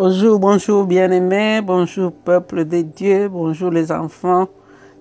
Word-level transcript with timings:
Bonjour, 0.00 0.38
bonjour 0.38 0.84
bien-aimés, 0.84 1.60
bonjour 1.60 2.12
peuple 2.12 2.64
de 2.64 2.82
Dieu, 2.82 3.28
bonjour 3.28 3.72
les 3.72 3.90
enfants 3.90 4.46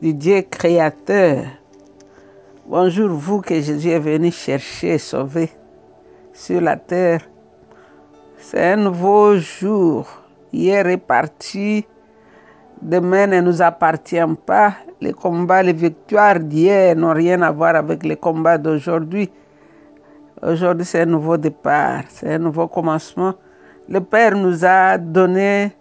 du 0.02 0.12
Dieu 0.16 0.41
créateur. 0.41 1.43
Bonjour 2.66 3.09
vous 3.09 3.41
que 3.41 3.62
Jésus 3.62 3.91
est 3.91 3.99
venu 3.99 4.31
chercher 4.31 4.98
sauver 4.98 5.52
sur 6.34 6.62
la 6.62 6.77
terre. 6.77 7.21
C'est 8.39 8.71
un 8.71 8.77
nouveau 8.77 9.38
jour. 9.38 10.07
Hier 10.52 10.88
est 10.88 10.98
parti, 10.98 11.86
demain 12.82 13.27
ne 13.27 13.39
nous 13.41 13.61
appartient 13.61 14.34
pas. 14.48 14.77
Les 15.00 15.14
combats, 15.14 15.61
les 15.61 15.73
victoires 15.73 16.39
d'hier 16.39 16.95
n'ont 16.95 17.14
rien 17.14 17.44
à 17.44 17.52
voir 17.52 17.75
avec 17.75 18.03
les 18.03 18.16
combats 18.16 18.58
d'aujourd'hui. 18.58 19.30
Aujourd'hui, 20.41 20.86
c'est 20.86 21.02
un 21.02 21.05
nouveau 21.05 21.38
départ, 21.38 22.02
c'est 22.09 22.34
un 22.34 22.39
nouveau 22.39 22.67
commencement. 22.67 23.36
Le 23.90 24.02
Père 24.02 24.36
nous 24.36 24.66
a 24.66 24.98
donné 24.98 25.72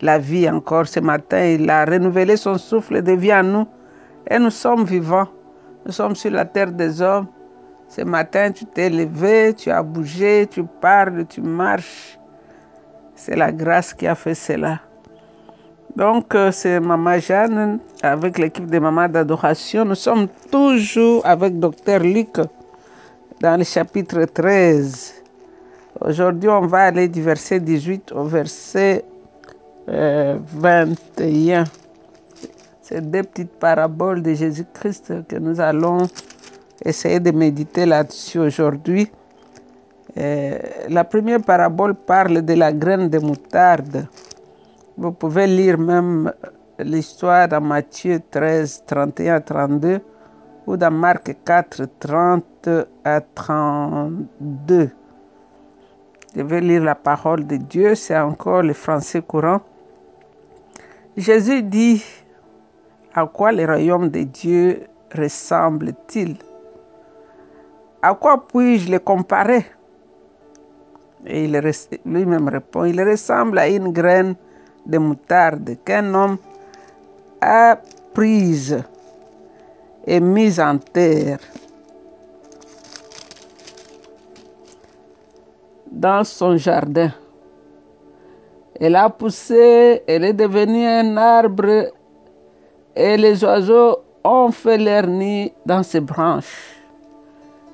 la 0.00 0.18
vie 0.18 0.48
encore 0.48 0.86
ce 0.86 1.00
matin. 1.00 1.44
Il 1.44 1.68
a 1.68 1.84
renouvelé 1.84 2.36
son 2.36 2.58
souffle 2.58 3.02
de 3.02 3.10
vie 3.12 3.34
en 3.34 3.42
nous 3.42 3.66
et 4.30 4.38
nous 4.38 4.50
sommes 4.50 4.84
vivants. 4.84 5.26
Nous 5.84 5.90
sommes 5.90 6.14
sur 6.14 6.30
la 6.30 6.44
terre 6.44 6.70
des 6.70 7.02
hommes. 7.02 7.26
Ce 7.88 8.02
matin, 8.02 8.52
tu 8.52 8.66
t'es 8.66 8.88
levé, 8.88 9.52
tu 9.54 9.70
as 9.70 9.82
bougé, 9.82 10.46
tu 10.48 10.62
parles, 10.80 11.24
tu 11.26 11.40
marches. 11.40 12.16
C'est 13.16 13.34
la 13.34 13.50
grâce 13.50 13.92
qui 13.92 14.06
a 14.06 14.14
fait 14.14 14.34
cela. 14.34 14.80
Donc, 15.96 16.34
euh, 16.34 16.52
c'est 16.52 16.78
Maman 16.78 17.18
Jeanne 17.18 17.80
avec 18.02 18.38
l'équipe 18.38 18.66
de 18.66 18.78
Maman 18.78 19.08
d'adoration. 19.08 19.84
Nous 19.84 19.94
sommes 19.96 20.28
toujours 20.52 21.26
avec 21.26 21.58
Docteur 21.58 22.00
Luc 22.00 22.36
dans 23.40 23.56
le 23.56 23.64
chapitre 23.64 24.24
13. 24.24 25.25
Aujourd'hui, 26.06 26.48
on 26.48 26.68
va 26.68 26.84
aller 26.84 27.08
du 27.08 27.20
verset 27.20 27.58
18 27.58 28.12
au 28.12 28.22
verset 28.22 29.04
euh, 29.88 30.38
21. 30.54 31.64
C'est 32.80 33.10
deux 33.10 33.24
petites 33.24 33.58
paraboles 33.58 34.22
de 34.22 34.32
Jésus-Christ 34.32 35.26
que 35.26 35.34
nous 35.34 35.60
allons 35.60 36.06
essayer 36.84 37.18
de 37.18 37.32
méditer 37.32 37.86
là-dessus 37.86 38.38
aujourd'hui. 38.38 39.10
Euh, 40.16 40.56
la 40.88 41.02
première 41.02 41.42
parabole 41.42 41.96
parle 41.96 42.40
de 42.42 42.54
la 42.54 42.72
graine 42.72 43.08
de 43.08 43.18
moutarde. 43.18 44.06
Vous 44.96 45.10
pouvez 45.10 45.48
lire 45.48 45.76
même 45.76 46.32
l'histoire 46.78 47.48
dans 47.48 47.60
Matthieu 47.60 48.20
13, 48.30 48.84
31 48.86 49.34
à 49.34 49.40
32 49.40 50.00
ou 50.68 50.76
dans 50.76 50.92
Marc 50.92 51.36
4, 51.44 51.82
30 51.98 52.68
à 53.04 53.20
32. 53.20 54.90
Je 56.36 56.42
vais 56.42 56.60
lire 56.60 56.84
la 56.84 56.94
parole 56.94 57.46
de 57.46 57.56
Dieu, 57.56 57.94
c'est 57.94 58.18
encore 58.18 58.60
le 58.60 58.74
français 58.74 59.22
courant. 59.22 59.62
Jésus 61.16 61.62
dit, 61.62 62.04
à 63.14 63.24
quoi 63.24 63.52
le 63.52 63.64
royaume 63.64 64.10
de 64.10 64.22
Dieu 64.24 64.82
ressemble-t-il? 65.16 66.36
À 68.02 68.14
quoi 68.14 68.46
puis-je 68.46 68.92
le 68.92 68.98
comparer? 68.98 69.64
Et 71.24 71.48
lui-même 72.04 72.48
répond, 72.48 72.84
il 72.84 73.02
ressemble 73.02 73.58
à 73.58 73.68
une 73.68 73.90
graine 73.90 74.34
de 74.84 74.98
moutarde 74.98 75.78
qu'un 75.86 76.12
homme 76.12 76.36
a 77.40 77.78
prise 78.12 78.84
et 80.06 80.20
mise 80.20 80.60
en 80.60 80.76
terre 80.76 81.38
dans 85.96 86.24
son 86.24 86.56
jardin. 86.58 87.10
Elle 88.78 88.96
a 88.96 89.08
poussé, 89.08 90.02
elle 90.06 90.24
est 90.24 90.34
devenue 90.34 90.84
un 90.86 91.16
arbre 91.16 91.90
et 92.94 93.16
les 93.16 93.42
oiseaux 93.42 94.00
ont 94.22 94.50
fait 94.50 94.76
leur 94.76 95.06
nid 95.06 95.52
dans 95.64 95.82
ses 95.82 96.00
branches. 96.00 96.76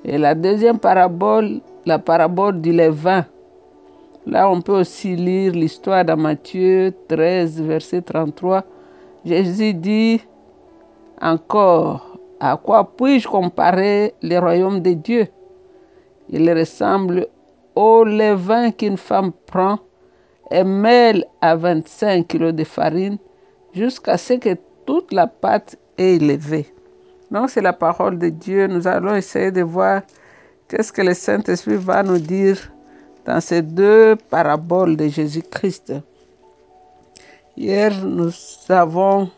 Et 0.04 0.18
la 0.18 0.34
deuxième 0.36 0.78
parabole, 0.78 1.60
la 1.84 1.98
parabole 1.98 2.60
du 2.60 2.72
levain. 2.72 3.24
Là, 4.24 4.48
on 4.48 4.60
peut 4.60 4.78
aussi 4.78 5.16
lire 5.16 5.52
l'histoire 5.52 6.04
dans 6.04 6.16
Matthieu 6.16 6.94
13, 7.08 7.60
verset 7.62 8.02
33. 8.02 8.62
Jésus 9.24 9.74
dit 9.74 10.20
encore, 11.20 12.18
à 12.38 12.56
quoi 12.56 12.88
puis-je 12.96 13.26
comparer 13.26 14.14
le 14.22 14.38
royaume 14.38 14.80
de 14.80 14.92
Dieu 14.92 15.26
Il 16.28 16.48
ressemble 16.52 17.26
au 17.74 18.04
levain 18.04 18.70
qu'une 18.70 18.96
femme 18.96 19.32
prend 19.46 19.78
et 20.50 20.64
mêle 20.64 21.24
à 21.40 21.56
25 21.56 22.28
kg 22.28 22.50
de 22.50 22.64
farine 22.64 23.18
jusqu'à 23.72 24.18
ce 24.18 24.34
que 24.34 24.56
toute 24.86 25.12
la 25.12 25.26
pâte 25.26 25.76
est 25.96 26.16
élevée. 26.16 26.66
Donc 27.30 27.48
c'est 27.50 27.62
la 27.62 27.72
parole 27.72 28.18
de 28.18 28.28
Dieu. 28.28 28.66
Nous 28.66 28.86
allons 28.86 29.14
essayer 29.14 29.50
de 29.50 29.62
voir 29.62 30.02
qu'est-ce 30.68 30.92
que 30.92 31.02
le 31.02 31.14
Saint-Esprit 31.14 31.76
va 31.76 32.02
nous 32.02 32.18
dire 32.18 32.58
dans 33.24 33.40
ces 33.40 33.62
deux 33.62 34.16
paraboles 34.28 34.96
de 34.96 35.08
Jésus-Christ. 35.08 35.94
Hier, 37.56 37.92
nous 38.04 38.32
avons 38.68 39.30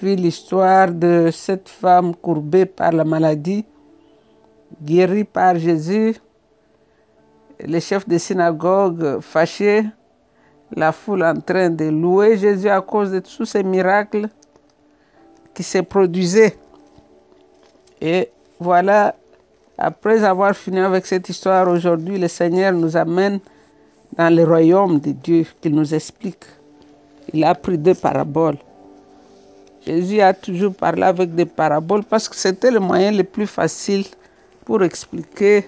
vu 0.00 0.16
l'histoire 0.16 0.90
de 0.90 1.30
cette 1.32 1.68
femme 1.68 2.14
courbée 2.16 2.66
par 2.66 2.92
la 2.92 3.04
maladie, 3.04 3.64
guérie 4.82 5.24
par 5.24 5.56
Jésus 5.58 6.16
les 7.66 7.80
chefs 7.80 8.08
de 8.08 8.18
synagogue 8.18 9.20
fâchés, 9.20 9.84
la 10.74 10.92
foule 10.92 11.22
en 11.24 11.34
train 11.34 11.70
de 11.70 11.86
louer 11.86 12.36
Jésus 12.36 12.68
à 12.68 12.80
cause 12.80 13.10
de 13.10 13.20
tous 13.20 13.44
ces 13.44 13.62
miracles 13.62 14.28
qui 15.54 15.62
se 15.62 15.78
produisaient. 15.78 16.56
Et 18.00 18.30
voilà, 18.58 19.14
après 19.78 20.24
avoir 20.24 20.56
fini 20.56 20.80
avec 20.80 21.06
cette 21.06 21.28
histoire 21.28 21.68
aujourd'hui, 21.68 22.18
le 22.18 22.28
Seigneur 22.28 22.72
nous 22.72 22.96
amène 22.96 23.38
dans 24.16 24.34
le 24.34 24.44
royaume 24.44 24.98
de 24.98 25.12
Dieu 25.12 25.46
qu'il 25.60 25.74
nous 25.74 25.94
explique. 25.94 26.44
Il 27.32 27.44
a 27.44 27.54
pris 27.54 27.78
deux 27.78 27.94
paraboles. 27.94 28.58
Jésus 29.86 30.20
a 30.20 30.32
toujours 30.32 30.74
parlé 30.74 31.02
avec 31.02 31.34
des 31.34 31.46
paraboles 31.46 32.04
parce 32.04 32.28
que 32.28 32.36
c'était 32.36 32.70
le 32.70 32.80
moyen 32.80 33.12
le 33.12 33.24
plus 33.24 33.46
facile 33.46 34.04
pour 34.64 34.82
expliquer 34.82 35.66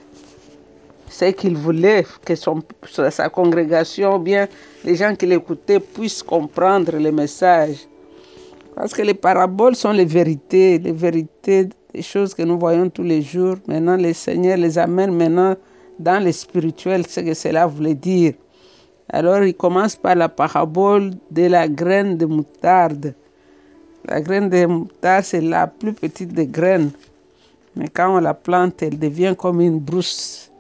ce 1.09 1.27
qu'il 1.27 1.57
voulait 1.57 2.05
que 2.25 2.35
son, 2.35 2.63
sa 3.11 3.29
congrégation, 3.29 4.19
bien 4.19 4.49
les 4.85 4.97
gens 4.97 5.15
qui 5.15 5.27
l'écoutaient, 5.27 5.81
puissent 5.81 6.23
comprendre 6.23 6.97
le 6.97 7.13
message. 7.13 7.87
Parce 8.75 8.93
que 8.93 9.03
les 9.03 9.15
paraboles 9.15 9.77
sont 9.77 9.93
les 9.93 10.05
vérités, 10.05 10.79
les 10.79 10.93
vérités 10.93 11.69
des 11.93 12.03
choses 12.03 12.35
que 12.35 12.43
nous 12.43 12.59
voyons 12.59 12.91
tous 12.91 13.05
les 13.05 13.23
jours. 13.23 13.57
Maintenant, 13.69 13.97
le 13.97 14.13
Seigneur 14.13 14.57
les 14.57 14.79
amène 14.79 15.15
maintenant 15.15 15.55
dans 15.99 16.23
le 16.23 16.33
spirituel, 16.33 17.07
ce 17.07 17.21
que 17.21 17.35
cela 17.35 17.67
voulait 17.67 17.95
dire. 17.95 18.35
Alors, 19.11 19.45
il 19.45 19.55
commence 19.55 19.95
par 19.95 20.17
la 20.17 20.29
parabole 20.29 21.11
de 21.31 21.47
la 21.47 21.69
graine 21.69 22.17
de 22.17 22.27
moutarde. 22.27 23.15
La 24.07 24.21
graine 24.21 24.49
de 24.49 24.67
moutarde, 24.67 25.25
c'est 25.25 25.41
la 25.41 25.69
plus 25.69 25.93
petite 25.93 26.33
des 26.33 26.47
graines. 26.47 26.91
Mais 27.77 27.89
quand 27.89 28.17
on 28.17 28.21
la 28.21 28.35
plante, 28.35 28.83
elle 28.83 28.99
devient 28.99 29.35
comme 29.39 29.61
une 29.61 29.79
brousse 29.79 30.51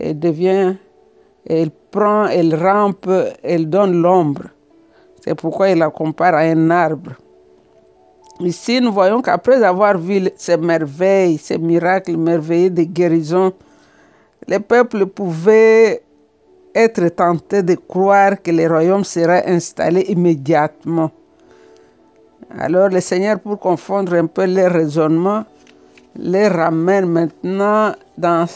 elle 0.00 0.18
devient, 0.18 0.74
elle 1.46 1.70
prend, 1.90 2.26
elle 2.26 2.54
rampe, 2.54 3.08
elle 3.42 3.68
donne 3.68 4.00
l'ombre. 4.00 4.44
C'est 5.24 5.34
pourquoi 5.34 5.70
il 5.70 5.78
la 5.78 5.90
compare 5.90 6.34
à 6.34 6.40
un 6.40 6.70
arbre. 6.70 7.12
Ici, 8.40 8.80
nous 8.80 8.92
voyons 8.92 9.20
qu'après 9.20 9.62
avoir 9.62 9.98
vu 9.98 10.28
ces 10.36 10.56
merveilles, 10.56 11.36
ces 11.36 11.58
miracles 11.58 12.16
merveilleux 12.16 12.70
de 12.70 12.84
guérison, 12.84 13.52
les 14.48 14.60
peuples 14.60 15.06
pouvaient 15.06 16.02
être 16.74 17.08
tentés 17.08 17.62
de 17.62 17.74
croire 17.74 18.40
que 18.40 18.50
le 18.50 18.66
royaume 18.66 19.04
serait 19.04 19.44
installé 19.46 20.02
immédiatement. 20.08 21.10
Alors 22.58 22.88
le 22.88 23.00
Seigneur, 23.00 23.38
pour 23.40 23.58
confondre 23.58 24.14
un 24.14 24.26
peu 24.26 24.44
les 24.44 24.66
raisonnements, 24.66 25.44
les 26.16 26.48
ramène 26.48 27.06
maintenant 27.06 27.92
dans 28.16 28.46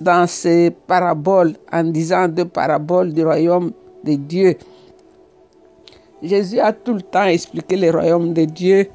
dans 0.00 0.26
ces 0.26 0.70
paraboles 0.86 1.54
en 1.72 1.84
disant 1.84 2.28
deux 2.28 2.46
paraboles 2.46 3.12
du 3.12 3.24
royaume 3.24 3.72
de 4.04 4.14
Dieu. 4.14 4.56
Jésus 6.22 6.58
a 6.58 6.72
tout 6.72 6.94
le 6.94 7.02
temps 7.02 7.24
expliqué 7.24 7.76
le 7.76 7.90
royaume 7.90 8.32
de 8.32 8.44
Dieu. 8.44 8.88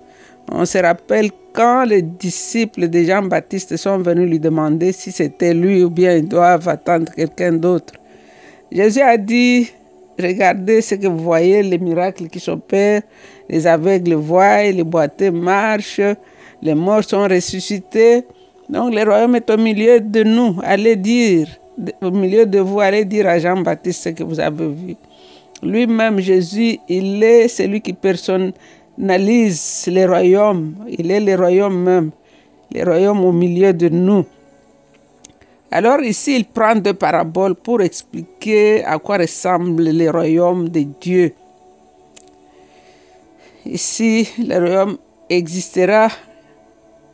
On 0.52 0.66
se 0.66 0.78
rappelle 0.78 1.32
quand 1.54 1.86
les 1.86 2.02
disciples 2.02 2.88
de 2.88 3.04
Jean-Baptiste 3.04 3.78
sont 3.78 3.98
venus 4.00 4.30
lui 4.30 4.40
demander 4.40 4.92
si 4.92 5.12
c'était 5.12 5.54
lui 5.54 5.84
ou 5.84 5.90
bien 5.90 6.18
ils 6.18 6.28
doivent 6.28 6.68
attendre 6.68 7.12
quelqu'un 7.16 7.54
d'autre. 7.54 7.94
Jésus 8.72 9.02
a 9.02 9.18
dit, 9.18 9.72
regardez 10.20 10.82
ce 10.82 10.96
que 10.96 11.08
vous 11.08 11.20
voyez, 11.20 11.64
les 11.64 11.78
miracles 11.78 12.28
qui 12.28 12.40
s'opèrent, 12.40 13.02
les 13.50 13.66
aveugles 13.66 14.16
voient, 14.16 14.64
les 14.64 14.84
boiteux 14.84 15.32
marchent, 15.32 16.02
les 16.62 16.76
morts 16.76 17.04
sont 17.04 17.28
ressuscités. 17.28 18.26
Donc 18.70 18.94
le 18.94 19.04
royaume 19.04 19.36
est 19.36 19.50
au 19.50 19.58
milieu 19.58 20.00
de 20.00 20.24
nous. 20.24 20.58
Allez 20.64 20.96
dire, 20.96 21.48
au 22.02 22.12
milieu 22.12 22.46
de 22.46 22.60
vous, 22.60 22.80
allez 22.80 23.06
dire 23.06 23.28
à 23.28 23.38
Jean-Baptiste 23.38 24.04
ce 24.04 24.10
que 24.10 24.24
vous 24.24 24.40
avez 24.40 24.68
vu. 24.68 24.96
Lui-même, 25.62 26.20
Jésus, 26.20 26.80
il 26.90 27.24
est 27.24 27.48
celui 27.48 27.82
qui 27.82 27.94
personnalise 27.94 29.86
les 29.88 30.06
royaumes. 30.06 30.76
Il 30.88 31.12
est 31.12 31.20
les 31.20 31.36
royaumes 31.36 31.84
même, 31.84 32.12
les 32.72 32.84
royaumes 32.84 33.24
au 33.24 33.32
milieu 33.32 33.72
de 33.74 33.90
nous. 33.90 34.26
Alors 35.72 36.02
ici, 36.02 36.36
il 36.36 36.46
prend 36.46 36.76
deux 36.76 36.94
paraboles 36.94 37.56
pour 37.56 37.82
expliquer 37.82 38.84
à 38.84 38.98
quoi 38.98 39.18
ressemblent 39.18 39.84
les 39.84 40.10
royaumes 40.10 40.70
de 40.70 40.86
Dieu. 41.02 41.34
Ici, 43.66 44.30
le 44.38 44.58
royaume 44.60 44.98
existera 45.30 46.10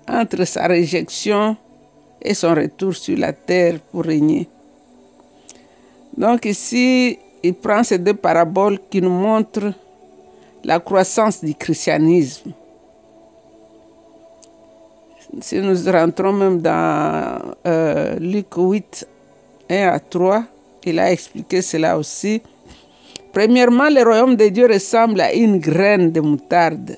entre 0.08 0.46
sa 0.46 0.68
réjection 0.68 1.56
et 2.22 2.34
son 2.34 2.54
retour 2.54 2.96
sur 2.96 3.18
la 3.18 3.34
terre 3.34 3.80
pour 3.92 4.04
régner. 4.04 4.48
Donc 6.16 6.46
ici, 6.46 7.18
il 7.44 7.54
prend 7.54 7.84
ces 7.84 7.98
deux 7.98 8.14
paraboles 8.14 8.80
qui 8.90 9.02
nous 9.02 9.10
montrent 9.10 9.74
la 10.64 10.80
croissance 10.80 11.44
du 11.44 11.56
christianisme. 11.56 12.52
Si 15.40 15.60
nous 15.60 15.92
rentrons 15.92 16.34
même 16.34 16.62
dans 16.62 17.40
euh, 17.66 18.18
Luc 18.20 18.48
8, 18.56 19.08
1 19.70 19.88
à 19.88 20.00
3, 20.00 20.44
il 20.84 21.00
a 21.00 21.12
expliqué 21.12 21.62
cela 21.62 21.98
aussi. 21.98 22.42
Premièrement, 23.32 23.90
le 23.90 24.04
royaume 24.04 24.36
de 24.36 24.50
Dieu 24.50 24.68
ressemble 24.68 25.22
à 25.22 25.34
une 25.34 25.58
graine 25.60 26.12
de 26.12 26.20
moutarde, 26.20 26.98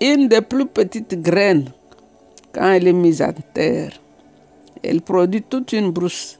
une 0.00 0.28
des 0.28 0.42
plus 0.42 0.66
petites 0.66 1.20
graines 1.20 1.70
quand 2.52 2.70
elle 2.70 2.88
est 2.88 2.92
mise 2.92 3.22
en 3.22 3.32
terre. 3.54 3.92
Elle 4.82 5.02
produit 5.02 5.42
toute 5.42 5.72
une 5.72 5.90
brousse. 5.90 6.38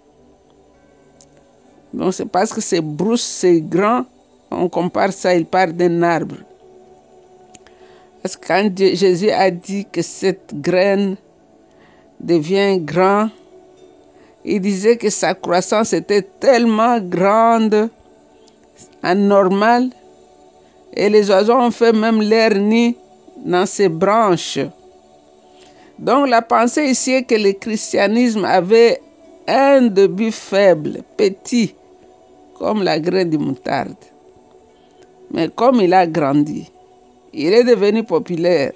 Donc 1.93 2.15
c'est 2.15 2.27
parce 2.27 2.53
que 2.53 2.61
ces 2.61 2.81
brousses, 2.81 3.23
c'est 3.23 3.61
grand, 3.61 4.05
on 4.51 4.69
compare 4.69 5.13
ça, 5.13 5.35
il 5.35 5.45
part 5.45 5.73
d'un 5.73 6.03
arbre. 6.03 6.37
Parce 8.23 8.37
que 8.37 8.47
quand 8.47 8.71
Jésus 8.77 9.31
a 9.31 9.51
dit 9.51 9.87
que 9.91 10.03
cette 10.03 10.55
graine 10.61 11.17
devient 12.21 12.79
grand, 12.79 13.31
il 14.45 14.61
disait 14.61 14.97
que 14.97 15.11
sa 15.11 15.35
croissance 15.35 15.93
était 15.93 16.23
tellement 16.23 16.99
grande, 17.01 17.89
anormale, 19.03 19.91
et 20.95 21.09
les 21.09 21.31
oiseaux 21.31 21.55
ont 21.55 21.71
fait 21.71 21.93
même 21.93 22.21
leur 22.23 22.55
nid 22.55 22.97
dans 23.45 23.67
ses 23.67 23.89
branches. 23.89 24.59
Donc 26.01 26.29
la 26.29 26.41
pensée 26.41 26.87
ici 26.87 27.13
est 27.13 27.25
que 27.25 27.35
le 27.35 27.53
christianisme 27.53 28.47
avait 28.47 29.03
un 29.47 29.83
début 29.83 30.33
faible, 30.33 31.03
petit, 31.19 31.75
comme 32.59 32.83
la 32.83 32.99
graine 32.99 33.29
de 33.29 33.37
moutarde. 33.37 33.95
Mais 35.31 35.51
comme 35.51 35.83
il 35.83 35.93
a 35.93 36.07
grandi, 36.07 36.73
il 37.35 37.53
est 37.53 37.65
devenu 37.65 38.03
populaire. 38.03 38.73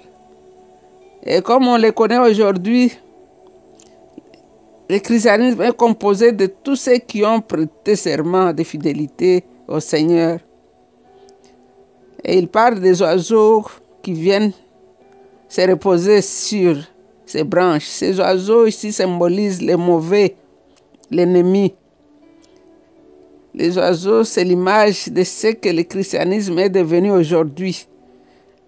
Et 1.23 1.41
comme 1.41 1.67
on 1.67 1.77
le 1.77 1.91
connaît 1.91 2.19
aujourd'hui, 2.19 2.91
le 4.87 4.99
christianisme 4.99 5.63
est 5.63 5.75
composé 5.75 6.31
de 6.31 6.45
tous 6.45 6.75
ceux 6.75 6.99
qui 6.99 7.25
ont 7.25 7.41
prêté 7.41 7.95
serment 7.95 8.53
de 8.53 8.63
fidélité 8.63 9.43
au 9.67 9.79
Seigneur. 9.79 10.37
Et 12.23 12.37
il 12.37 12.47
parle 12.47 12.79
des 12.79 13.01
oiseaux 13.01 13.65
qui 14.03 14.13
viennent 14.13 14.53
se 15.49 15.61
reposer 15.61 16.21
sur 16.21 16.77
ces 17.25 17.43
branches. 17.43 17.85
Ces 17.85 18.19
oiseaux 18.19 18.65
ici 18.65 18.91
symbolisent 18.91 19.61
les 19.61 19.75
mauvais, 19.75 20.35
l'ennemi. 21.11 21.73
Les 23.53 23.77
oiseaux, 23.77 24.23
c'est 24.23 24.43
l'image 24.43 25.07
de 25.07 25.23
ce 25.23 25.47
que 25.53 25.69
le 25.69 25.83
christianisme 25.83 26.59
est 26.59 26.69
devenu 26.69 27.11
aujourd'hui. 27.11 27.87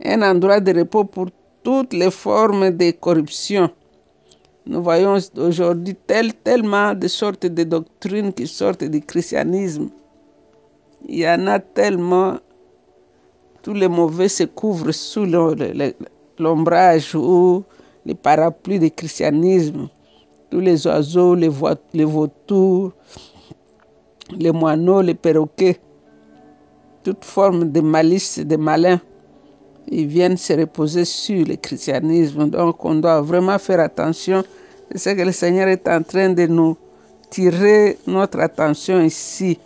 Un 0.04 0.22
endroit 0.22 0.60
de 0.60 0.80
repos 0.80 1.04
pour 1.04 1.28
toutes 1.64 1.94
les 1.94 2.12
formes 2.12 2.70
de 2.72 2.92
corruption. 2.92 3.70
Nous 4.66 4.82
voyons 4.82 5.18
aujourd'hui 5.38 5.96
tellement 6.44 6.94
de 6.94 7.08
sortes 7.08 7.46
de 7.46 7.64
doctrines 7.64 8.32
qui 8.34 8.48
sortent 8.48 8.84
du 8.84 9.02
christianisme. 9.02 9.90
Il 11.08 11.20
y 11.20 11.28
en 11.28 11.48
a 11.48 11.60
tellement. 11.60 12.38
Tous 13.62 13.74
les 13.74 13.88
mauvais 13.88 14.30
se 14.30 14.44
couvrent 14.44 14.92
sous 14.92 15.26
l'ombrage 16.40 17.16
ou 17.16 17.64
les 18.08 18.16
parapluies 18.16 18.80
du 18.80 18.90
christianisme. 18.90 19.90
Tous 20.50 20.62
les 20.62 20.88
oiseaux, 20.88 21.36
les, 21.36 21.52
les 21.94 22.06
vautours, 22.06 22.94
les 24.32 24.52
moineaux, 24.52 25.02
les 25.02 25.14
perroquets, 25.14 25.78
toute 27.04 27.26
forme 27.26 27.70
de 27.70 27.82
malice, 27.82 28.40
de 28.40 28.56
malin, 28.56 29.02
ils 29.90 30.08
viennent 30.08 30.38
se 30.38 30.54
reposer 30.54 31.04
sur 31.04 31.46
le 31.46 31.56
christianisme. 31.58 32.50
Donc 32.50 32.84
on 32.86 32.96
doit 32.96 33.22
vraiment 33.22 33.60
faire 33.60 33.82
attention. 33.82 34.42
C'est 34.92 34.98
ce 34.98 35.10
que 35.10 35.22
le 35.24 35.34
Seigneur 35.34 35.68
est 35.68 35.86
en 35.90 36.02
train 36.02 36.30
de 36.30 36.48
nous 36.48 36.78
tirer 37.30 37.98
notre 38.08 38.40
attention 38.40 39.02
ici. 39.02 39.60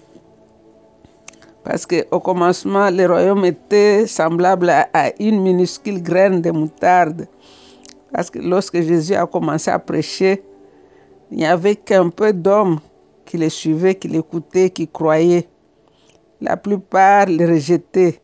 Parce 1.63 1.85
qu'au 1.85 2.19
commencement, 2.19 2.89
le 2.89 3.05
royaume 3.05 3.45
était 3.45 4.07
semblable 4.07 4.71
à 4.71 5.11
une 5.19 5.43
minuscule 5.43 6.01
graine 6.01 6.41
de 6.41 6.49
moutarde. 6.49 7.27
Parce 8.13 8.29
que 8.29 8.39
lorsque 8.39 8.81
Jésus 8.81 9.15
a 9.15 9.25
commencé 9.25 9.71
à 9.71 9.79
prêcher, 9.79 10.43
il 11.31 11.37
n'y 11.37 11.45
avait 11.45 11.75
qu'un 11.75 12.09
peu 12.09 12.33
d'hommes 12.33 12.79
qui 13.25 13.37
le 13.37 13.49
suivaient, 13.49 13.95
qui 13.95 14.09
l'écoutaient, 14.09 14.69
qui 14.69 14.87
croyaient. 14.87 15.47
La 16.41 16.57
plupart 16.57 17.27
le 17.27 17.45
rejetaient. 17.45 18.21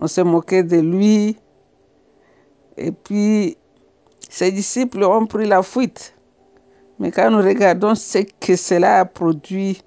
On 0.00 0.06
se 0.06 0.20
moquait 0.22 0.62
de 0.62 0.78
lui. 0.78 1.36
Et 2.76 2.92
puis, 2.92 3.56
ses 4.30 4.52
disciples 4.52 5.02
ont 5.04 5.26
pris 5.26 5.46
la 5.46 5.62
fuite. 5.62 6.14
Mais 6.98 7.10
quand 7.10 7.30
nous 7.30 7.38
regardons 7.38 7.94
ce 7.94 8.18
que 8.40 8.56
cela 8.56 9.00
a 9.00 9.04
produit 9.04 9.82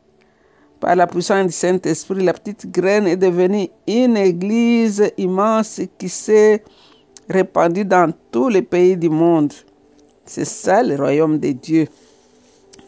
par 0.79 0.95
la 0.95 1.07
puissance 1.07 1.45
du 1.45 1.51
Saint-Esprit, 1.51 2.23
la 2.23 2.33
petite 2.33 2.71
graine 2.71 3.07
est 3.07 3.17
devenue 3.17 3.69
une 3.87 4.17
église 4.17 5.11
immense 5.17 5.81
qui 5.97 6.09
s'est 6.09 6.63
répandue 7.31 7.85
dans 7.85 8.13
tous 8.31 8.49
les 8.49 8.61
pays 8.61 8.95
du 8.97 9.09
monde. 9.09 9.53
C'est 10.25 10.45
ça 10.45 10.83
le 10.83 10.95
royaume 10.95 11.39
de 11.39 11.51
Dieu. 11.51 11.87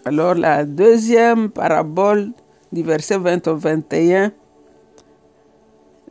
Alors 0.05 0.35
la 0.35 0.65
deuxième 0.65 1.49
parabole 1.49 2.31
du 2.71 2.83
verset 2.83 3.17
20 3.17 3.47
au 3.47 3.55
21, 3.55 4.31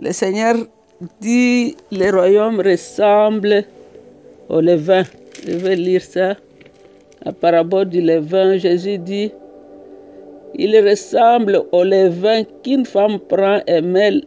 le 0.01 0.13
Seigneur 0.13 0.57
dit, 1.21 1.77
le 1.91 2.11
royaume 2.11 2.61
ressemble 2.61 3.65
au 4.49 4.61
levain. 4.61 5.05
Je 5.47 5.53
vais 5.53 5.77
lire 5.77 6.03
ça. 6.03 6.37
La 7.25 7.33
parabole 7.33 7.89
du 7.89 8.01
levain, 8.01 8.57
Jésus 8.57 8.99
dit, 8.99 9.33
il 10.55 10.77
ressemble 10.89 11.63
au 11.73 11.85
levain 11.85 12.43
qu'une 12.63 12.85
femme 12.85 13.19
prend 13.19 13.61
et 13.67 13.81
mêle 13.81 14.25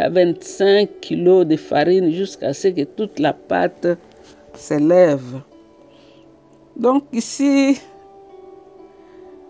à 0.00 0.08
25 0.08 1.00
kilos 1.00 1.46
de 1.46 1.56
farine 1.56 2.10
jusqu'à 2.10 2.52
ce 2.54 2.68
que 2.68 2.84
toute 2.84 3.18
la 3.18 3.32
pâte 3.32 3.86
s'élève. 4.54 5.40
Donc 6.76 7.04
ici, 7.12 7.78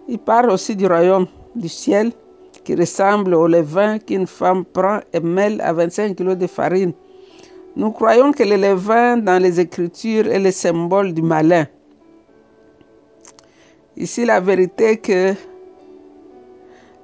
il 0.08 0.18
parle 0.18 0.50
aussi 0.50 0.74
du 0.74 0.86
royaume 0.86 1.26
du 1.54 1.68
ciel 1.68 2.10
qui 2.64 2.74
ressemble 2.74 3.34
au 3.34 3.46
levain 3.46 3.98
qu'une 3.98 4.26
femme 4.26 4.64
prend 4.64 5.00
et 5.12 5.20
mêle 5.20 5.60
à 5.60 5.72
25 5.72 6.16
kg 6.16 6.34
de 6.34 6.46
farine. 6.46 6.92
Nous 7.76 7.92
croyons 7.92 8.32
que 8.32 8.42
le 8.42 8.56
levain 8.56 9.16
dans 9.16 9.40
les 9.40 9.60
Écritures 9.60 10.26
est 10.26 10.40
le 10.40 10.50
symbole 10.50 11.14
du 11.14 11.22
malin. 11.22 11.66
Ici, 13.96 14.24
la 14.24 14.40
vérité 14.40 14.96
que 14.96 15.34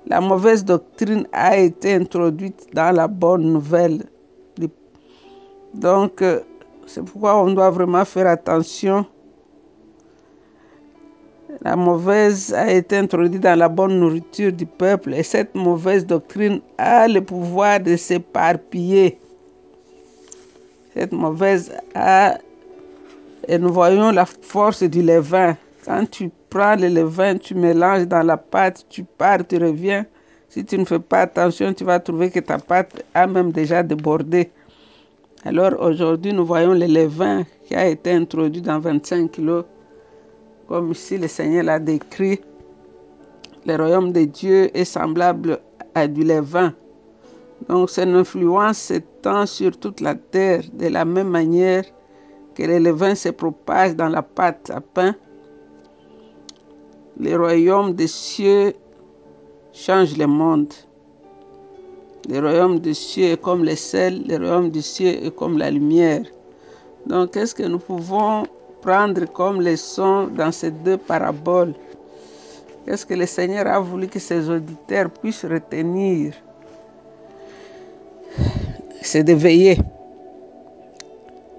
la 0.06 0.20
mauvaise 0.20 0.64
doctrine 0.64 1.26
a 1.32 1.56
été 1.56 1.94
introduite 1.94 2.66
dans 2.72 2.94
la 2.94 3.08
bonne 3.08 3.52
nouvelle. 3.52 4.04
Donc, 5.74 6.22
euh, 6.22 6.40
c'est 6.86 7.04
pourquoi 7.04 7.42
on 7.42 7.52
doit 7.52 7.70
vraiment 7.70 8.04
faire 8.04 8.28
attention 8.28 9.04
la 11.62 11.74
mauvaise 11.76 12.52
a 12.52 12.70
été 12.70 12.96
introduite 12.96 13.40
dans 13.40 13.58
la 13.58 13.68
bonne 13.68 13.98
nourriture 13.98 14.52
du 14.52 14.66
peuple 14.66 15.14
et 15.14 15.22
cette 15.22 15.54
mauvaise 15.54 16.04
doctrine 16.04 16.60
a 16.76 17.08
le 17.08 17.20
pouvoir 17.22 17.80
de 17.80 17.96
s'éparpiller. 17.96 19.18
Cette 20.94 21.12
mauvaise 21.12 21.72
a... 21.94 22.38
Et 23.48 23.58
nous 23.58 23.72
voyons 23.72 24.10
la 24.10 24.26
force 24.26 24.82
du 24.82 25.02
levain. 25.02 25.56
Quand 25.86 26.04
tu 26.10 26.30
prends 26.50 26.76
le 26.76 26.88
levain, 26.88 27.38
tu 27.38 27.54
mélanges 27.54 28.06
dans 28.06 28.22
la 28.22 28.36
pâte, 28.36 28.84
tu 28.88 29.04
pars, 29.04 29.46
tu 29.46 29.56
reviens. 29.56 30.04
Si 30.48 30.64
tu 30.64 30.76
ne 30.76 30.84
fais 30.84 30.98
pas 30.98 31.20
attention, 31.20 31.72
tu 31.72 31.84
vas 31.84 32.00
trouver 32.00 32.30
que 32.30 32.40
ta 32.40 32.58
pâte 32.58 33.04
a 33.14 33.26
même 33.26 33.52
déjà 33.52 33.82
débordé. 33.82 34.50
Alors 35.44 35.80
aujourd'hui, 35.80 36.32
nous 36.32 36.44
voyons 36.44 36.72
le 36.72 36.86
levain 36.86 37.44
qui 37.64 37.74
a 37.76 37.86
été 37.86 38.10
introduit 38.10 38.60
dans 38.60 38.80
25 38.80 39.30
kilos 39.30 39.64
comme 40.66 40.90
ici 40.90 41.16
le 41.18 41.28
Seigneur 41.28 41.64
l'a 41.64 41.78
décrit, 41.78 42.40
le 43.64 43.76
royaume 43.76 44.12
de 44.12 44.24
Dieu 44.24 44.76
est 44.76 44.84
semblable 44.84 45.60
à 45.94 46.06
du 46.06 46.24
levain. 46.24 46.74
Donc 47.68 47.90
son 47.90 48.14
influence 48.14 48.78
s'étend 48.78 49.46
sur 49.46 49.78
toute 49.78 50.00
la 50.00 50.14
terre 50.14 50.62
de 50.72 50.88
la 50.88 51.04
même 51.04 51.28
manière 51.28 51.84
que 52.54 52.62
le 52.64 52.78
levain 52.78 53.14
se 53.14 53.28
propage 53.28 53.94
dans 53.94 54.08
la 54.08 54.22
pâte 54.22 54.70
à 54.70 54.80
pain. 54.80 55.14
Le 57.18 57.34
royaume 57.34 57.94
des 57.94 58.08
cieux 58.08 58.74
change 59.72 60.18
le 60.18 60.26
monde. 60.26 60.74
Le 62.28 62.40
royaume 62.40 62.78
des 62.78 62.92
cieux 62.92 63.32
est 63.32 63.40
comme 63.40 63.64
le 63.64 63.74
sel, 63.74 64.22
le 64.28 64.36
royaume 64.36 64.70
des 64.70 64.82
cieux 64.82 65.24
est 65.24 65.34
comme 65.34 65.56
la 65.56 65.70
lumière. 65.70 66.24
Donc, 67.06 67.30
qu'est-ce 67.30 67.54
que 67.54 67.62
nous 67.62 67.78
pouvons 67.78 68.42
prendre 68.82 69.24
comme 69.32 69.62
leçon 69.62 70.26
dans 70.26 70.52
ces 70.52 70.70
deux 70.70 70.98
paraboles? 70.98 71.72
Qu'est-ce 72.84 73.06
que 73.06 73.14
le 73.14 73.24
Seigneur 73.24 73.66
a 73.66 73.80
voulu 73.80 74.08
que 74.08 74.18
ses 74.18 74.50
auditeurs 74.50 75.08
puissent 75.08 75.46
retenir? 75.46 76.34
C'est 79.00 79.24
de. 79.24 79.34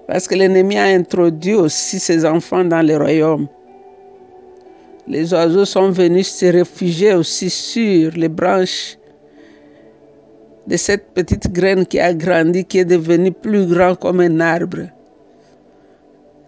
Parce 0.06 0.28
que 0.28 0.36
l'ennemi 0.36 0.78
a 0.78 0.84
introduit 0.84 1.54
aussi 1.54 1.98
ses 1.98 2.24
enfants 2.24 2.64
dans 2.64 2.86
le 2.86 2.96
royaume. 2.96 3.48
Les 5.08 5.32
oiseaux 5.32 5.64
sont 5.64 5.90
venus 5.90 6.28
se 6.28 6.44
réfugier 6.44 7.14
aussi 7.14 7.48
sur 7.48 8.10
les 8.12 8.28
branches 8.28 8.98
de 10.66 10.76
cette 10.76 11.14
petite 11.14 11.50
graine 11.50 11.86
qui 11.86 11.98
a 11.98 12.12
grandi, 12.12 12.62
qui 12.66 12.80
est 12.80 12.84
devenue 12.84 13.32
plus 13.32 13.64
grand 13.66 13.94
comme 13.94 14.20
un 14.20 14.38
arbre. 14.38 14.90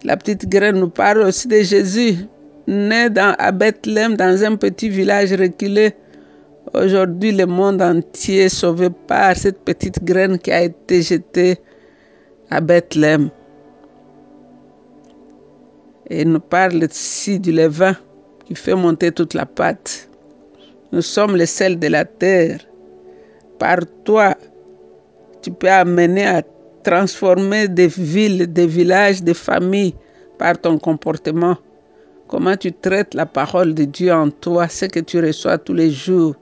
La 0.03 0.15
petite 0.15 0.47
graine 0.47 0.79
nous 0.79 0.89
parle 0.91 1.21
aussi 1.21 1.47
de 1.47 1.59
Jésus, 1.61 2.17
né 2.67 3.07
à 3.17 3.51
Bethléem, 3.51 4.15
dans 4.15 4.43
un 4.43 4.55
petit 4.55 4.89
village 4.89 5.33
reculé. 5.33 5.95
Aujourd'hui, 6.75 7.31
le 7.31 7.47
monde 7.47 7.81
entier 7.81 8.43
est 8.43 8.49
sauvé 8.49 8.89
par 9.07 9.35
cette 9.37 9.65
petite 9.65 10.03
graine 10.03 10.37
qui 10.37 10.51
a 10.51 10.61
été 10.61 11.01
jetée 11.01 11.57
à 12.51 12.61
Bethléem. 12.61 13.31
Et 16.11 16.21
il 16.21 16.31
nous 16.31 16.39
parle 16.39 16.83
ici 16.83 17.39
du 17.39 17.51
levain 17.51 17.95
qui 18.51 18.61
fait 18.61 18.75
monter 18.75 19.13
toute 19.13 19.33
la 19.33 19.45
pâte. 19.45 20.09
Nous 20.91 21.01
sommes 21.01 21.37
le 21.37 21.45
sel 21.45 21.79
de 21.79 21.87
la 21.87 22.03
terre. 22.03 22.59
Par 23.57 23.79
toi, 24.03 24.35
tu 25.41 25.51
peux 25.51 25.69
amener 25.69 26.27
à 26.27 26.41
transformer 26.83 27.69
des 27.69 27.87
villes, 27.87 28.51
des 28.51 28.67
villages, 28.67 29.23
des 29.23 29.33
familles 29.33 29.95
par 30.37 30.57
ton 30.59 30.77
comportement. 30.77 31.55
Comment 32.27 32.57
tu 32.57 32.73
traites 32.73 33.13
la 33.13 33.25
parole 33.25 33.73
de 33.73 33.85
Dieu 33.85 34.11
en 34.11 34.29
toi, 34.29 34.67
ce 34.67 34.85
que 34.85 34.99
tu 34.99 35.21
reçois 35.21 35.57
tous 35.57 35.73
les 35.73 35.91
jours. 35.91 36.35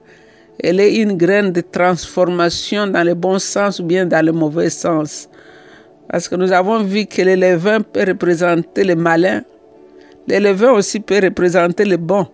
Elle 0.64 0.80
est 0.80 0.96
une 0.96 1.16
graine 1.16 1.52
de 1.52 1.60
transformation 1.60 2.88
dans 2.88 3.04
le 3.04 3.14
bon 3.14 3.38
sens 3.38 3.78
ou 3.78 3.84
bien 3.84 4.04
dans 4.04 4.24
le 4.26 4.32
mauvais 4.32 4.70
sens. 4.70 5.28
Parce 6.08 6.28
que 6.28 6.34
nous 6.34 6.50
avons 6.50 6.82
vu 6.82 7.06
que 7.06 7.22
le 7.22 7.36
levain 7.36 7.80
peut 7.80 8.04
représenter 8.04 8.82
le 8.82 8.96
malin, 8.96 9.42
levain 10.38 10.72
aussi 10.72 11.00
peut 11.00 11.20
représenter 11.22 11.84
le 11.84 11.96
bon. 11.96 12.26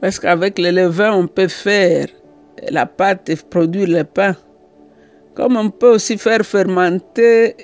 Parce 0.00 0.18
qu'avec 0.18 0.58
le 0.58 1.10
on 1.12 1.26
peut 1.26 1.48
faire 1.48 2.06
la 2.70 2.86
pâte 2.86 3.28
et 3.28 3.36
produire 3.36 3.88
le 3.88 4.04
pain. 4.04 4.36
Comme 5.34 5.56
on 5.56 5.70
peut 5.70 5.94
aussi 5.94 6.16
faire 6.16 6.44
fermenter 6.46 7.56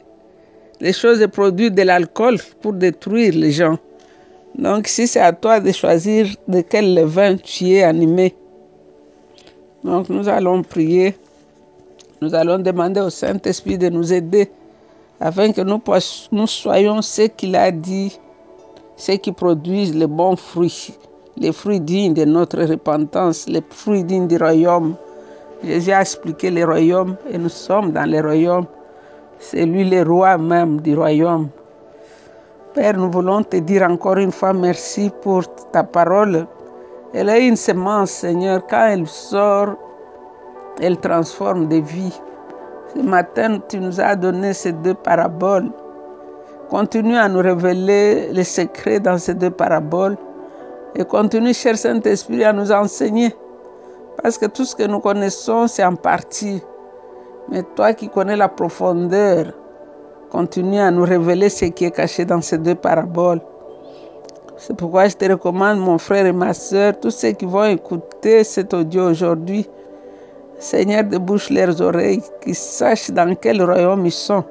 les 0.80 0.92
choses 0.92 1.22
et 1.22 1.28
produire 1.28 1.70
de 1.70 1.82
l'alcool 1.82 2.36
pour 2.60 2.72
détruire 2.72 3.32
les 3.34 3.52
gens. 3.52 3.78
Donc 4.56 4.88
si 4.88 5.06
c'est 5.06 5.20
à 5.20 5.32
toi 5.32 5.60
de 5.60 5.72
choisir 5.72 6.26
de 6.48 6.60
quel 6.60 6.94
levain 6.94 7.36
tu 7.36 7.70
es 7.70 7.82
animé. 7.82 8.34
Donc 9.84 10.08
nous 10.08 10.28
allons 10.28 10.62
prier. 10.62 11.14
Nous 12.20 12.34
allons 12.34 12.58
demander 12.58 13.00
au 13.00 13.10
Saint-Esprit 13.10 13.78
de 13.78 13.88
nous 13.88 14.12
aider 14.12 14.50
afin 15.22 15.52
que 15.52 15.60
nous, 15.60 15.80
soyons 16.46 17.00
ce 17.00 17.22
qu'il 17.22 17.54
a 17.54 17.70
dit, 17.70 18.18
ceux 18.96 19.14
qui 19.14 19.30
produisent 19.30 19.94
les 19.94 20.08
bons 20.08 20.34
fruits, 20.34 20.98
les 21.36 21.52
fruits 21.52 21.80
dignes 21.80 22.12
de 22.12 22.24
notre 22.24 22.60
repentance, 22.64 23.48
les 23.48 23.62
fruits 23.70 24.02
dignes 24.02 24.26
du 24.26 24.36
royaume. 24.36 24.96
Jésus 25.62 25.92
a 25.92 26.00
expliqué 26.00 26.50
le 26.50 26.64
royaume 26.64 27.14
et 27.30 27.38
nous 27.38 27.48
sommes 27.48 27.92
dans 27.92 28.10
le 28.10 28.20
royaume. 28.20 28.66
C'est 29.38 29.64
lui 29.64 29.88
le 29.88 30.02
roi 30.02 30.36
même 30.38 30.80
du 30.80 30.96
royaume. 30.96 31.48
Père, 32.74 32.96
nous 32.96 33.10
voulons 33.10 33.44
te 33.44 33.58
dire 33.58 33.82
encore 33.84 34.16
une 34.16 34.32
fois 34.32 34.52
merci 34.52 35.08
pour 35.22 35.44
ta 35.70 35.84
parole. 35.84 36.48
Elle 37.14 37.28
est 37.28 37.46
une 37.46 37.56
semence, 37.56 38.10
Seigneur. 38.10 38.66
Quand 38.68 38.86
elle 38.86 39.06
sort, 39.06 39.76
elle 40.80 40.96
transforme 40.96 41.68
des 41.68 41.80
vies. 41.80 42.18
Ce 42.94 43.00
matin, 43.00 43.58
tu 43.68 43.78
nous 43.78 44.00
as 44.00 44.16
donné 44.16 44.52
ces 44.52 44.72
deux 44.72 44.94
paraboles. 44.94 45.70
Continue 46.68 47.16
à 47.16 47.28
nous 47.28 47.40
révéler 47.40 48.28
les 48.32 48.44
secrets 48.44 49.00
dans 49.00 49.16
ces 49.18 49.34
deux 49.34 49.50
paraboles. 49.50 50.16
Et 50.94 51.04
continue, 51.04 51.54
cher 51.54 51.78
Saint-Esprit, 51.78 52.44
à 52.44 52.52
nous 52.52 52.70
enseigner. 52.70 53.34
Parce 54.22 54.36
que 54.36 54.46
tout 54.46 54.64
ce 54.64 54.76
que 54.76 54.82
nous 54.82 55.00
connaissons, 55.00 55.66
c'est 55.68 55.84
en 55.84 55.94
partie. 55.94 56.62
Mais 57.48 57.62
toi 57.76 57.94
qui 57.94 58.08
connais 58.08 58.36
la 58.36 58.48
profondeur, 58.48 59.52
continue 60.30 60.78
à 60.80 60.90
nous 60.90 61.04
révéler 61.04 61.48
ce 61.48 61.66
qui 61.66 61.86
est 61.86 61.90
caché 61.90 62.26
dans 62.26 62.42
ces 62.42 62.58
deux 62.58 62.74
paraboles. 62.74 63.40
C'est 64.56 64.76
pourquoi 64.76 65.08
je 65.08 65.16
te 65.16 65.24
recommande, 65.24 65.78
mon 65.78 65.96
frère 65.98 66.26
et 66.26 66.32
ma 66.32 66.52
soeur, 66.52 66.98
tous 67.00 67.10
ceux 67.10 67.32
qui 67.32 67.46
vont 67.46 67.64
écouter 67.64 68.44
cet 68.44 68.74
audio 68.74 69.10
aujourd'hui, 69.10 69.68
Seigneur, 70.62 71.02
débouche 71.02 71.50
leurs 71.50 71.82
oreilles, 71.82 72.22
qu'ils 72.40 72.54
sachent 72.54 73.10
dans 73.10 73.34
quel 73.34 73.60
royaume 73.60 74.06
ils 74.06 74.12
sont. 74.12 74.44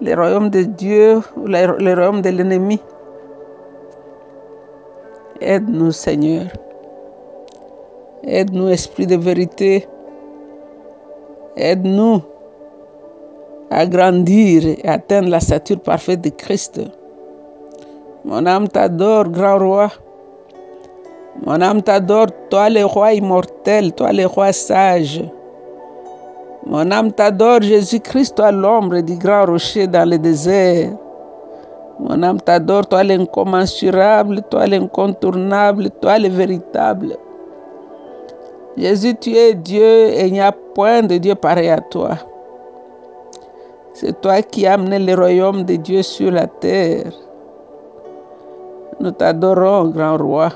Le 0.00 0.14
royaume 0.14 0.48
de 0.48 0.62
Dieu 0.62 1.20
ou 1.36 1.46
le 1.46 1.94
royaume 1.94 2.22
de 2.22 2.30
l'ennemi. 2.30 2.80
Aide-nous, 5.42 5.92
Seigneur. 5.92 6.46
Aide-nous, 8.24 8.70
Esprit 8.70 9.06
de 9.06 9.16
vérité. 9.16 9.86
Aide-nous 11.56 12.22
à 13.70 13.84
grandir 13.84 14.66
et 14.68 14.88
atteindre 14.88 15.28
la 15.28 15.40
stature 15.40 15.80
parfaite 15.80 16.22
de 16.22 16.30
Christ. 16.30 16.80
Mon 18.24 18.46
âme 18.46 18.68
t'adore, 18.68 19.28
grand 19.28 19.58
roi. 19.58 19.90
Mon 21.46 21.60
âme 21.60 21.82
t'adore, 21.82 22.26
toi 22.50 22.68
le 22.68 22.84
roi 22.84 23.12
immortel, 23.12 23.92
toi 23.92 24.12
le 24.12 24.26
roi 24.26 24.52
sage. 24.52 25.22
Mon 26.66 26.90
âme 26.90 27.12
t'adore, 27.12 27.62
Jésus-Christ, 27.62 28.34
toi 28.34 28.50
l'ombre 28.50 29.00
du 29.00 29.16
grand 29.16 29.46
rocher 29.46 29.86
dans 29.86 30.08
le 30.08 30.18
désert. 30.18 30.90
Mon 32.00 32.22
âme 32.22 32.40
t'adore, 32.40 32.86
toi 32.86 33.04
l'incommensurable, 33.04 34.42
toi 34.50 34.66
l'incontournable, 34.66 35.90
toi 36.00 36.18
le 36.18 36.28
véritable. 36.28 37.16
Jésus, 38.76 39.14
tu 39.14 39.34
es 39.34 39.54
Dieu 39.54 39.82
et 39.82 40.26
il 40.26 40.32
n'y 40.32 40.40
a 40.40 40.52
point 40.52 41.02
de 41.02 41.18
Dieu 41.18 41.34
pareil 41.34 41.70
à 41.70 41.80
toi. 41.80 42.10
C'est 43.94 44.20
toi 44.20 44.42
qui 44.42 44.66
as 44.66 44.74
amené 44.74 44.98
le 44.98 45.14
royaume 45.14 45.64
de 45.64 45.76
Dieu 45.76 46.02
sur 46.02 46.30
la 46.30 46.46
terre. 46.46 47.12
Nous 49.00 49.10
t'adorons, 49.12 49.88
grand 49.88 50.16
roi. 50.16 50.50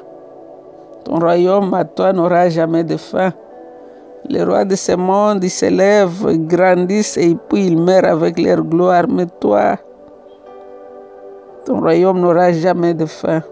Ton 1.05 1.19
royaume 1.19 1.75
à 1.75 1.85
toi 1.85 2.13
n'aura 2.13 2.49
jamais 2.49 2.85
de 2.85 2.97
fin. 2.97 3.33
Les 4.29 4.45
rois 4.45 4.65
de 4.65 4.77
ce 4.77 4.93
monde, 4.93 5.43
ils 5.43 5.51
s'élèvent, 5.51 6.27
ils 6.31 6.47
grandissent 6.47 7.17
et 7.17 7.37
puis 7.49 7.67
ils 7.67 7.79
meurent 7.79 8.05
avec 8.05 8.39
leur 8.39 8.63
gloire. 8.63 9.07
Mais 9.09 9.27
toi, 9.41 9.77
ton 11.65 11.81
royaume 11.81 12.21
n'aura 12.21 12.53
jamais 12.53 12.95
de 12.95 13.07
fin. 13.07 13.43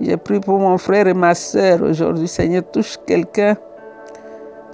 J'ai 0.00 0.16
pris 0.16 0.40
pour 0.40 0.58
mon 0.58 0.78
frère 0.78 1.06
et 1.06 1.14
ma 1.14 1.34
soeur 1.34 1.82
aujourd'hui. 1.82 2.28
Seigneur, 2.28 2.62
touche 2.72 2.96
quelqu'un. 3.06 3.56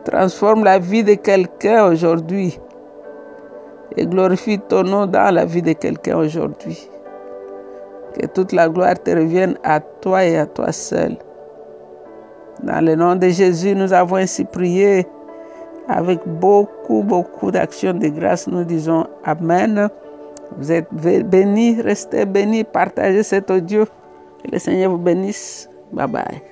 Transforme 0.05 0.63
la 0.65 0.79
vie 0.79 1.03
de 1.03 1.15
quelqu'un 1.15 1.87
aujourd'hui. 1.87 2.59
Et 3.97 4.07
glorifie 4.07 4.61
ton 4.61 4.85
nom 4.85 5.07
dans 5.07 5.35
la 5.35 5.45
vie 5.45 5.63
de 5.63 5.73
quelqu'un 5.73 6.19
aujourd'hui. 6.19 6.89
Que 8.15 8.27
toute 8.27 8.53
la 8.53 8.69
gloire 8.69 8.95
te 9.03 9.11
revienne 9.11 9.59
à 9.65 9.81
toi 9.81 10.25
et 10.25 10.39
à 10.39 10.47
toi 10.47 10.71
seul. 10.71 11.19
Dans 12.63 12.85
le 12.85 12.95
nom 12.95 13.15
de 13.17 13.29
Jésus, 13.29 13.75
nous 13.75 13.93
avons 13.93 14.17
ainsi 14.17 14.45
prié 14.45 15.07
avec 15.89 16.21
beaucoup, 16.27 17.03
beaucoup 17.03 17.51
d'actions 17.51 17.95
de 17.95 18.09
grâce. 18.09 18.47
Nous 18.49 18.65
disons 18.65 19.07
Amen. 19.25 19.89
Vous 20.57 20.73
êtes 20.73 20.89
bénis, 20.93 21.81
restez 21.81 22.25
bénis, 22.25 22.65
partagez 22.65 23.23
cet 23.23 23.51
audio. 23.51 23.85
Que 24.45 24.51
le 24.53 24.59
Seigneur 24.59 24.91
vous 24.93 24.99
bénisse. 24.99 25.69
Bye 25.93 26.09
bye. 26.09 26.43